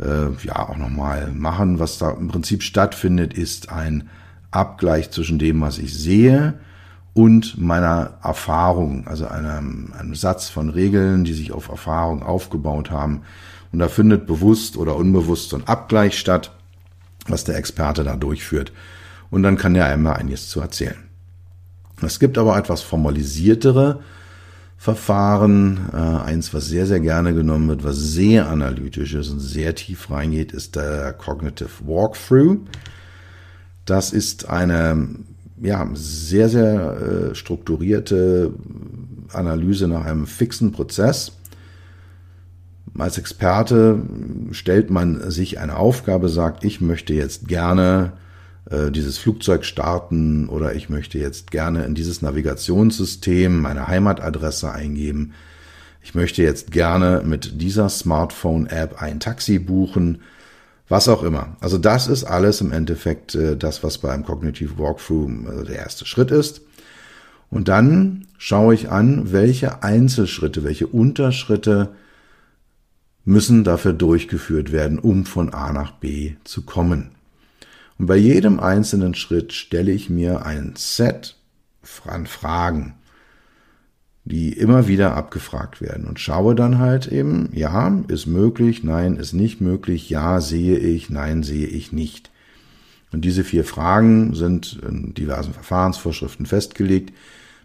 [0.00, 1.78] äh, ja auch nochmal machen.
[1.78, 4.08] Was da im Prinzip stattfindet, ist ein
[4.50, 6.54] Abgleich zwischen dem, was ich sehe,
[7.14, 13.22] und meiner Erfahrung, also einem, einem Satz von Regeln, die sich auf Erfahrung aufgebaut haben.
[13.70, 16.52] Und da findet bewusst oder unbewusst so ein Abgleich statt,
[17.26, 18.72] was der Experte da durchführt.
[19.30, 20.96] Und dann kann er einmal einiges zu erzählen.
[22.00, 24.00] Es gibt aber etwas formalisiertere
[24.82, 25.90] Verfahren.
[25.92, 30.10] Äh, eins, was sehr, sehr gerne genommen wird, was sehr analytisch ist und sehr tief
[30.10, 32.58] reingeht, ist der Cognitive Walkthrough.
[33.84, 35.06] Das ist eine
[35.60, 36.96] ja, sehr, sehr
[37.30, 38.54] äh, strukturierte
[39.32, 41.30] Analyse nach einem fixen Prozess.
[42.98, 44.02] Als Experte
[44.50, 48.14] stellt man sich eine Aufgabe, sagt, ich möchte jetzt gerne
[48.70, 55.32] dieses Flugzeug starten oder ich möchte jetzt gerne in dieses Navigationssystem meine Heimatadresse eingeben.
[56.00, 60.20] Ich möchte jetzt gerne mit dieser Smartphone-App ein Taxi buchen
[60.92, 61.56] was auch immer.
[61.60, 66.04] Also das ist alles im Endeffekt äh, das, was beim Cognitive Walkthrough äh, der erste
[66.04, 66.60] Schritt ist.
[67.48, 71.94] Und dann schaue ich an, welche Einzelschritte, welche Unterschritte
[73.24, 77.12] müssen dafür durchgeführt werden, um von A nach B zu kommen.
[78.02, 81.36] Und bei jedem einzelnen Schritt stelle ich mir ein Set
[82.04, 82.96] an Fragen
[84.24, 89.32] die immer wieder abgefragt werden und schaue dann halt eben, ja, ist möglich, nein, ist
[89.32, 92.30] nicht möglich, ja, sehe ich, nein, sehe ich nicht.
[93.12, 97.12] Und diese vier Fragen sind in diversen Verfahrensvorschriften festgelegt.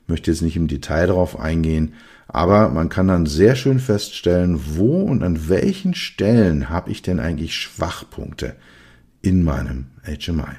[0.07, 1.93] Möchte jetzt nicht im Detail darauf eingehen,
[2.27, 7.19] aber man kann dann sehr schön feststellen, wo und an welchen Stellen habe ich denn
[7.19, 8.55] eigentlich Schwachpunkte
[9.21, 10.57] in meinem HMI.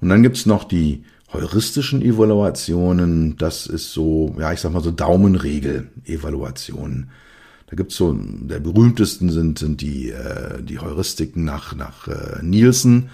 [0.00, 4.90] Und dann gibt's noch die heuristischen Evaluationen, das ist so, ja, ich sag mal so
[4.90, 7.10] Daumenregel-Evaluationen.
[7.68, 13.08] Da gibt's so, der berühmtesten sind, sind die, äh, die Heuristiken nach, nach äh, Nielsen.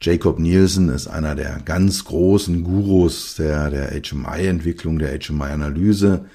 [0.00, 6.26] Jacob Nielsen ist einer der ganz großen Gurus der, der HMI-Entwicklung, der HMI-Analyse.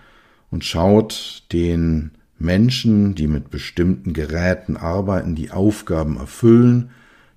[0.50, 6.90] und schaut den Menschen, die mit bestimmten Geräten arbeiten, die Aufgaben erfüllen,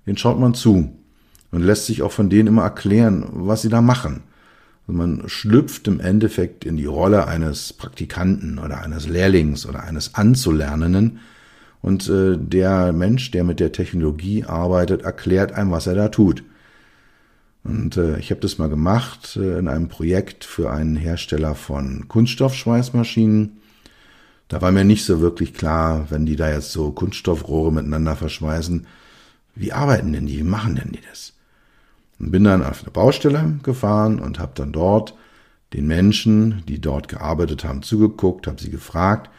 [0.06, 0.96] den schaut man zu
[1.52, 4.24] und lässt sich auch von denen immer erklären, was sie da machen.
[4.86, 10.14] Also man schlüpft im Endeffekt in die Rolle eines Praktikanten oder eines Lehrlings oder eines
[10.14, 11.20] Anzulernenden
[11.86, 16.42] und äh, der Mensch, der mit der Technologie arbeitet, erklärt einem, was er da tut.
[17.62, 22.08] Und äh, ich habe das mal gemacht äh, in einem Projekt für einen Hersteller von
[22.08, 23.58] Kunststoffschweißmaschinen.
[24.48, 28.88] Da war mir nicht so wirklich klar, wenn die da jetzt so Kunststoffrohre miteinander verschweißen,
[29.54, 31.34] wie arbeiten denn die, wie machen denn die das?
[32.18, 35.14] Und bin dann auf eine Baustelle gefahren und habe dann dort
[35.72, 39.30] den Menschen, die dort gearbeitet haben, zugeguckt, habe sie gefragt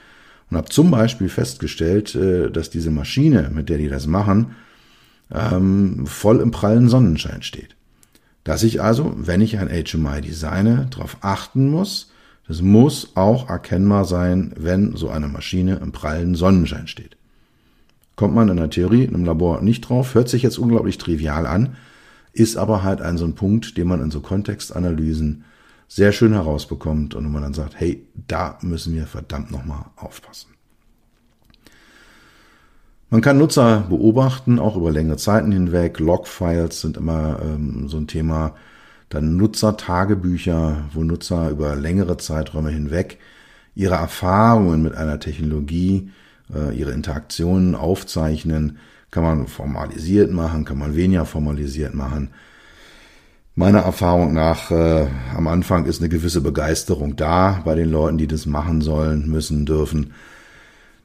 [0.49, 4.55] und habe zum Beispiel festgestellt, äh, dass diese Maschine, mit der die das machen,
[5.31, 7.75] ähm, voll im prallen Sonnenschein steht.
[8.43, 12.11] Dass ich also, wenn ich ein HMI designe, darauf achten muss,
[12.47, 17.17] das muss auch erkennbar sein, wenn so eine Maschine im prallen Sonnenschein steht.
[18.15, 21.45] Kommt man in der Theorie, in einem Labor nicht drauf, hört sich jetzt unglaublich trivial
[21.45, 21.75] an,
[22.31, 25.43] ist aber halt ein so ein Punkt, den man in so Kontextanalysen
[25.87, 30.49] sehr schön herausbekommt und man dann sagt, hey, da müssen wir verdammt nochmal aufpassen.
[33.09, 35.99] Man kann Nutzer beobachten, auch über längere Zeiten hinweg.
[35.99, 38.55] Logfiles sind immer ähm, so ein Thema.
[39.07, 43.17] Dann Nutzertagebücher, wo Nutzer über längere Zeiträume hinweg
[43.75, 46.11] ihre Erfahrungen mit einer Technologie,
[46.53, 48.79] äh, ihre Interaktionen aufzeichnen.
[49.09, 52.31] Kann man formalisiert machen, kann man weniger formalisiert machen.
[53.59, 58.27] Meiner Erfahrung nach, äh, am Anfang ist eine gewisse Begeisterung da bei den Leuten, die
[58.27, 60.13] das machen sollen, müssen, dürfen.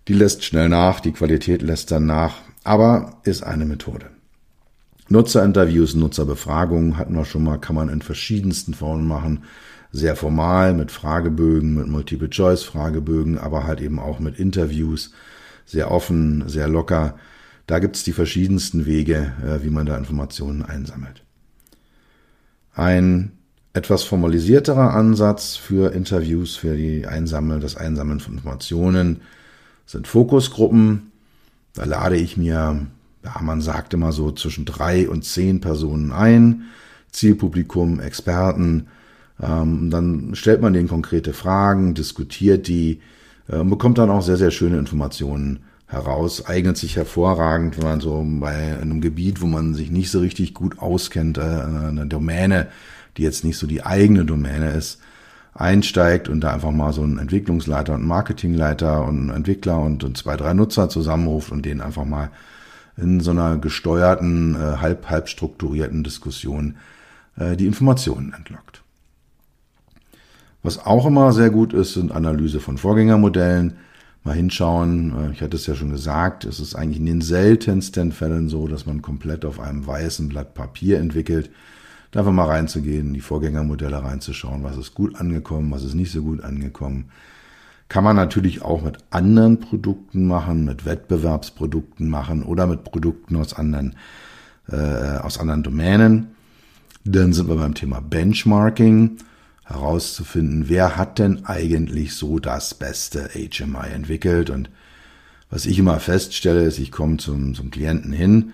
[0.06, 4.10] Die lässt schnell nach, die Qualität lässt dann nach, aber ist eine Methode.
[5.08, 9.44] Nutzerinterviews, Nutzerbefragungen hatten wir schon mal, kann man in verschiedensten Formen machen.
[9.90, 15.12] Sehr formal mit Fragebögen, mit Multiple-Choice-Fragebögen, aber halt eben auch mit Interviews.
[15.64, 17.14] Sehr offen, sehr locker.
[17.66, 21.22] Da gibt's die verschiedensten Wege, äh, wie man da Informationen einsammelt.
[22.74, 23.32] Ein
[23.74, 29.22] etwas formalisierterer Ansatz für Interviews, für die Einsammeln, das Einsammeln von Informationen
[29.86, 31.12] sind Fokusgruppen.
[31.74, 32.76] Da lade ich mir
[33.24, 36.64] ja, man sagt immer so zwischen drei und zehn Personen ein,
[37.10, 38.88] Zielpublikum, Experten.
[39.40, 43.00] Ähm, dann stellt man denen konkrete Fragen, diskutiert die,
[43.48, 45.60] äh, bekommt dann auch sehr, sehr schöne Informationen
[45.92, 46.46] heraus.
[46.46, 50.54] Eignet sich hervorragend, wenn man so bei einem Gebiet, wo man sich nicht so richtig
[50.54, 52.68] gut auskennt, äh, eine Domäne,
[53.16, 55.00] die jetzt nicht so die eigene Domäne ist,
[55.54, 60.36] einsteigt und da einfach mal so einen Entwicklungsleiter und Marketingleiter und einen Entwickler und, zwei,
[60.36, 62.30] drei Nutzer zusammenruft und denen einfach mal
[62.96, 66.76] in so einer gesteuerten, äh, halb, halb strukturierten Diskussion
[67.36, 68.82] äh, die Informationen entlockt.
[70.62, 73.74] Was auch immer sehr gut ist, sind Analyse von Vorgängermodellen.
[74.24, 78.48] Mal hinschauen, ich hatte es ja schon gesagt, es ist eigentlich in den seltensten Fällen
[78.48, 81.50] so, dass man komplett auf einem weißen Blatt Papier entwickelt.
[82.12, 86.22] Da einfach mal reinzugehen, die Vorgängermodelle reinzuschauen, was ist gut angekommen, was ist nicht so
[86.22, 87.06] gut angekommen
[87.92, 93.52] kann man natürlich auch mit anderen Produkten machen, mit Wettbewerbsprodukten machen oder mit Produkten aus
[93.52, 93.96] anderen,
[94.70, 96.28] äh, aus anderen Domänen.
[97.04, 99.18] Dann sind wir beim Thema Benchmarking,
[99.64, 104.50] herauszufinden, wer hat denn eigentlich so das beste HMI entwickelt.
[104.50, 104.70] Und
[105.50, 108.52] was ich immer feststelle, ist, ich komme zum, zum Klienten hin,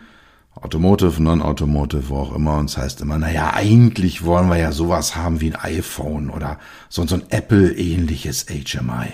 [0.55, 5.15] Automotive, Non-Automotive, wo auch immer, und es heißt immer, naja, eigentlich wollen wir ja sowas
[5.15, 9.13] haben wie ein iPhone oder so, so ein Apple-ähnliches HMI.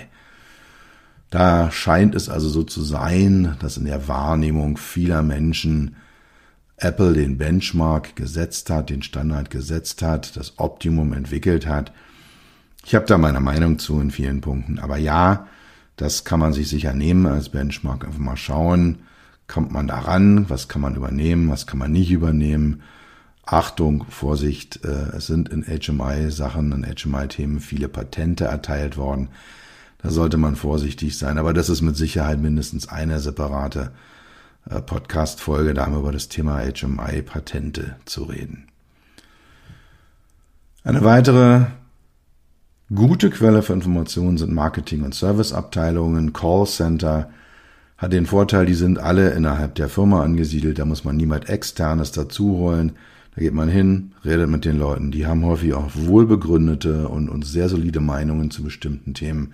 [1.29, 5.95] Da scheint es also so zu sein, dass in der Wahrnehmung vieler Menschen
[6.77, 11.91] Apple den Benchmark gesetzt hat, den Standard gesetzt hat, das Optimum entwickelt hat.
[12.85, 14.79] Ich habe da meine Meinung zu in vielen Punkten.
[14.79, 15.47] Aber ja,
[15.95, 18.05] das kann man sich sicher nehmen als Benchmark.
[18.05, 18.99] Einfach mal schauen,
[19.47, 22.81] kommt man da ran, was kann man übernehmen, was kann man nicht übernehmen.
[23.45, 29.29] Achtung, Vorsicht, äh, es sind in HMI-Sachen, in HMI-Themen viele Patente erteilt worden.
[30.01, 31.37] Da sollte man vorsichtig sein.
[31.37, 33.91] Aber das ist mit Sicherheit mindestens eine separate
[34.69, 38.67] Podcast-Folge, da haben wir über das Thema HMI-Patente zu reden.
[40.83, 41.65] Eine weitere
[42.93, 47.29] gute Quelle für Informationen sind Marketing- und Serviceabteilungen, Callcenter,
[47.97, 52.11] hat den Vorteil, die sind alle innerhalb der Firma angesiedelt, da muss man niemand externes
[52.11, 52.93] dazu holen.
[53.35, 57.45] Da geht man hin, redet mit den Leuten, die haben häufig auch wohlbegründete und, und
[57.45, 59.53] sehr solide Meinungen zu bestimmten Themen.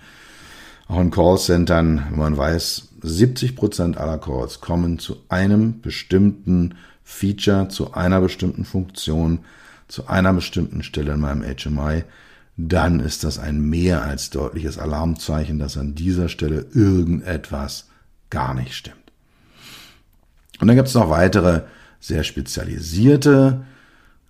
[0.92, 7.94] Auch in Callcentern, man weiß, 70 Prozent aller Calls kommen zu einem bestimmten Feature, zu
[7.94, 9.40] einer bestimmten Funktion,
[9.88, 12.04] zu einer bestimmten Stelle in meinem HMI,
[12.58, 17.88] dann ist das ein mehr als deutliches Alarmzeichen, dass an dieser Stelle irgendetwas
[18.30, 18.98] gar nicht stimmt.
[20.60, 21.62] Und dann gibt es noch weitere
[22.02, 23.64] sehr spezialisierte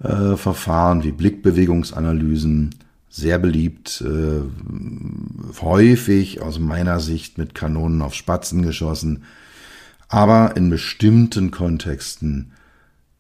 [0.04, 2.76] äh, Verfahren wie Blickbewegungsanalysen,
[3.12, 4.42] sehr beliebt, äh,
[5.62, 9.24] häufig aus meiner Sicht mit Kanonen auf Spatzen geschossen,
[10.08, 12.54] aber in bestimmten Kontexten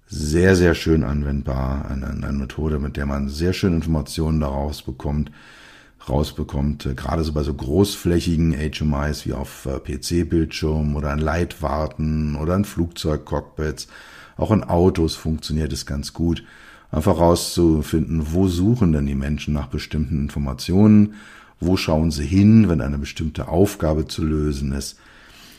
[0.07, 1.89] sehr, sehr schön anwendbar.
[1.89, 5.29] Eine, eine Methode, mit der man sehr schön Informationen daraus bekommt,
[6.07, 12.37] rausbekommt, äh, gerade so bei so großflächigen HMIs wie auf äh, PC-Bildschirmen oder an Leitwarten
[12.37, 13.89] oder an Flugzeugcockpits.
[14.37, 16.45] Auch in Autos funktioniert es ganz gut
[16.91, 21.15] einfach rauszufinden, wo suchen denn die Menschen nach bestimmten Informationen,
[21.59, 24.99] wo schauen sie hin, wenn eine bestimmte Aufgabe zu lösen ist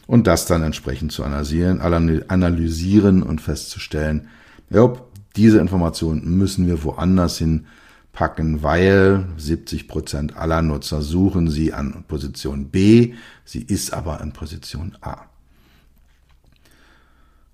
[0.06, 4.28] und das dann entsprechend zu analysieren, analysieren und festzustellen,
[4.70, 4.92] ja,
[5.36, 7.66] diese Informationen müssen wir woanders hin
[8.12, 13.14] packen, weil 70 Prozent aller Nutzer suchen sie an Position B,
[13.44, 15.31] sie ist aber an Position A.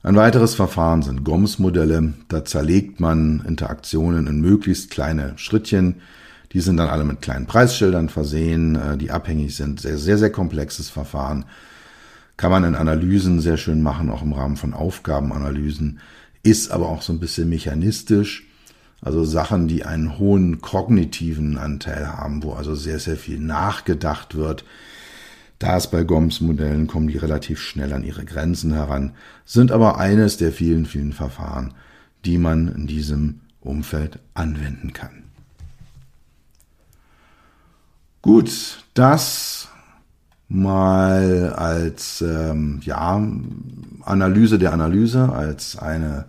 [0.03, 2.15] Ein weiteres Verfahren sind GOMS-Modelle.
[2.29, 5.97] Da zerlegt man Interaktionen in möglichst kleine Schrittchen.
[6.53, 9.81] Die sind dann alle mit kleinen Preisschildern versehen, äh, die abhängig sind.
[9.81, 11.47] Sehr, sehr, sehr komplexes Verfahren.
[12.37, 15.99] Kann man in Analysen sehr schön machen, auch im Rahmen von Aufgabenanalysen.
[16.45, 18.47] Ist aber auch so ein bisschen mechanistisch.
[19.03, 24.65] Also Sachen, die einen hohen kognitiven Anteil haben, wo also sehr, sehr viel nachgedacht wird,
[25.59, 30.37] da es bei GOMS-Modellen kommen die relativ schnell an ihre Grenzen heran, sind aber eines
[30.37, 31.75] der vielen, vielen Verfahren,
[32.25, 35.25] die man in diesem Umfeld anwenden kann.
[38.23, 39.69] Gut, das
[40.49, 43.23] mal als ähm, ja,
[44.03, 46.27] Analyse der Analyse, als eine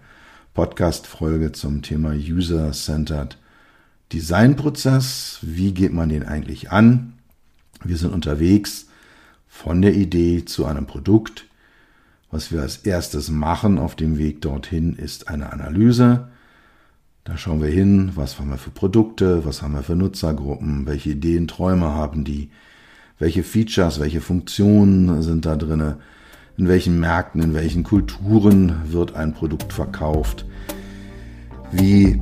[0.54, 3.38] Podcast-Folge zum Thema User-Centered
[4.12, 5.40] Design-Prozess.
[5.42, 7.14] Wie geht man den eigentlich an?
[7.84, 8.89] Wir sind unterwegs
[9.50, 11.48] von der Idee zu einem Produkt.
[12.32, 16.30] Was wir als erstes machen auf dem Weg dorthin ist eine Analyse.
[17.26, 21.12] Da schauen wir hin, was haben wir für Produkte, was haben wir für Nutzergruppen, welche
[21.12, 22.50] Ideen, Träume haben die,
[23.18, 25.98] welche Features, welche Funktionen sind da drinne,
[26.58, 30.46] in welchen Märkten, in welchen Kulturen wird ein Produkt verkauft,
[31.72, 32.22] wie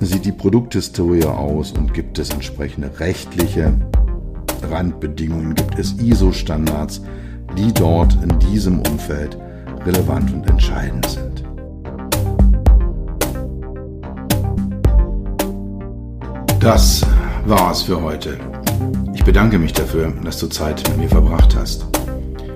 [0.00, 3.74] sieht die Produkthistorie aus und gibt es entsprechende rechtliche
[4.70, 7.02] Randbedingungen gibt es ISO-Standards,
[7.56, 9.38] die dort in diesem Umfeld
[9.84, 11.44] relevant und entscheidend sind.
[16.60, 17.04] Das
[17.46, 18.38] war es für heute.
[19.12, 21.86] Ich bedanke mich dafür, dass du Zeit mit mir verbracht hast.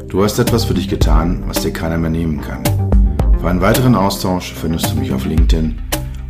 [0.09, 2.65] Du hast etwas für dich getan, was dir keiner mehr nehmen kann.
[3.39, 5.79] Für einen weiteren Austausch findest du mich auf LinkedIn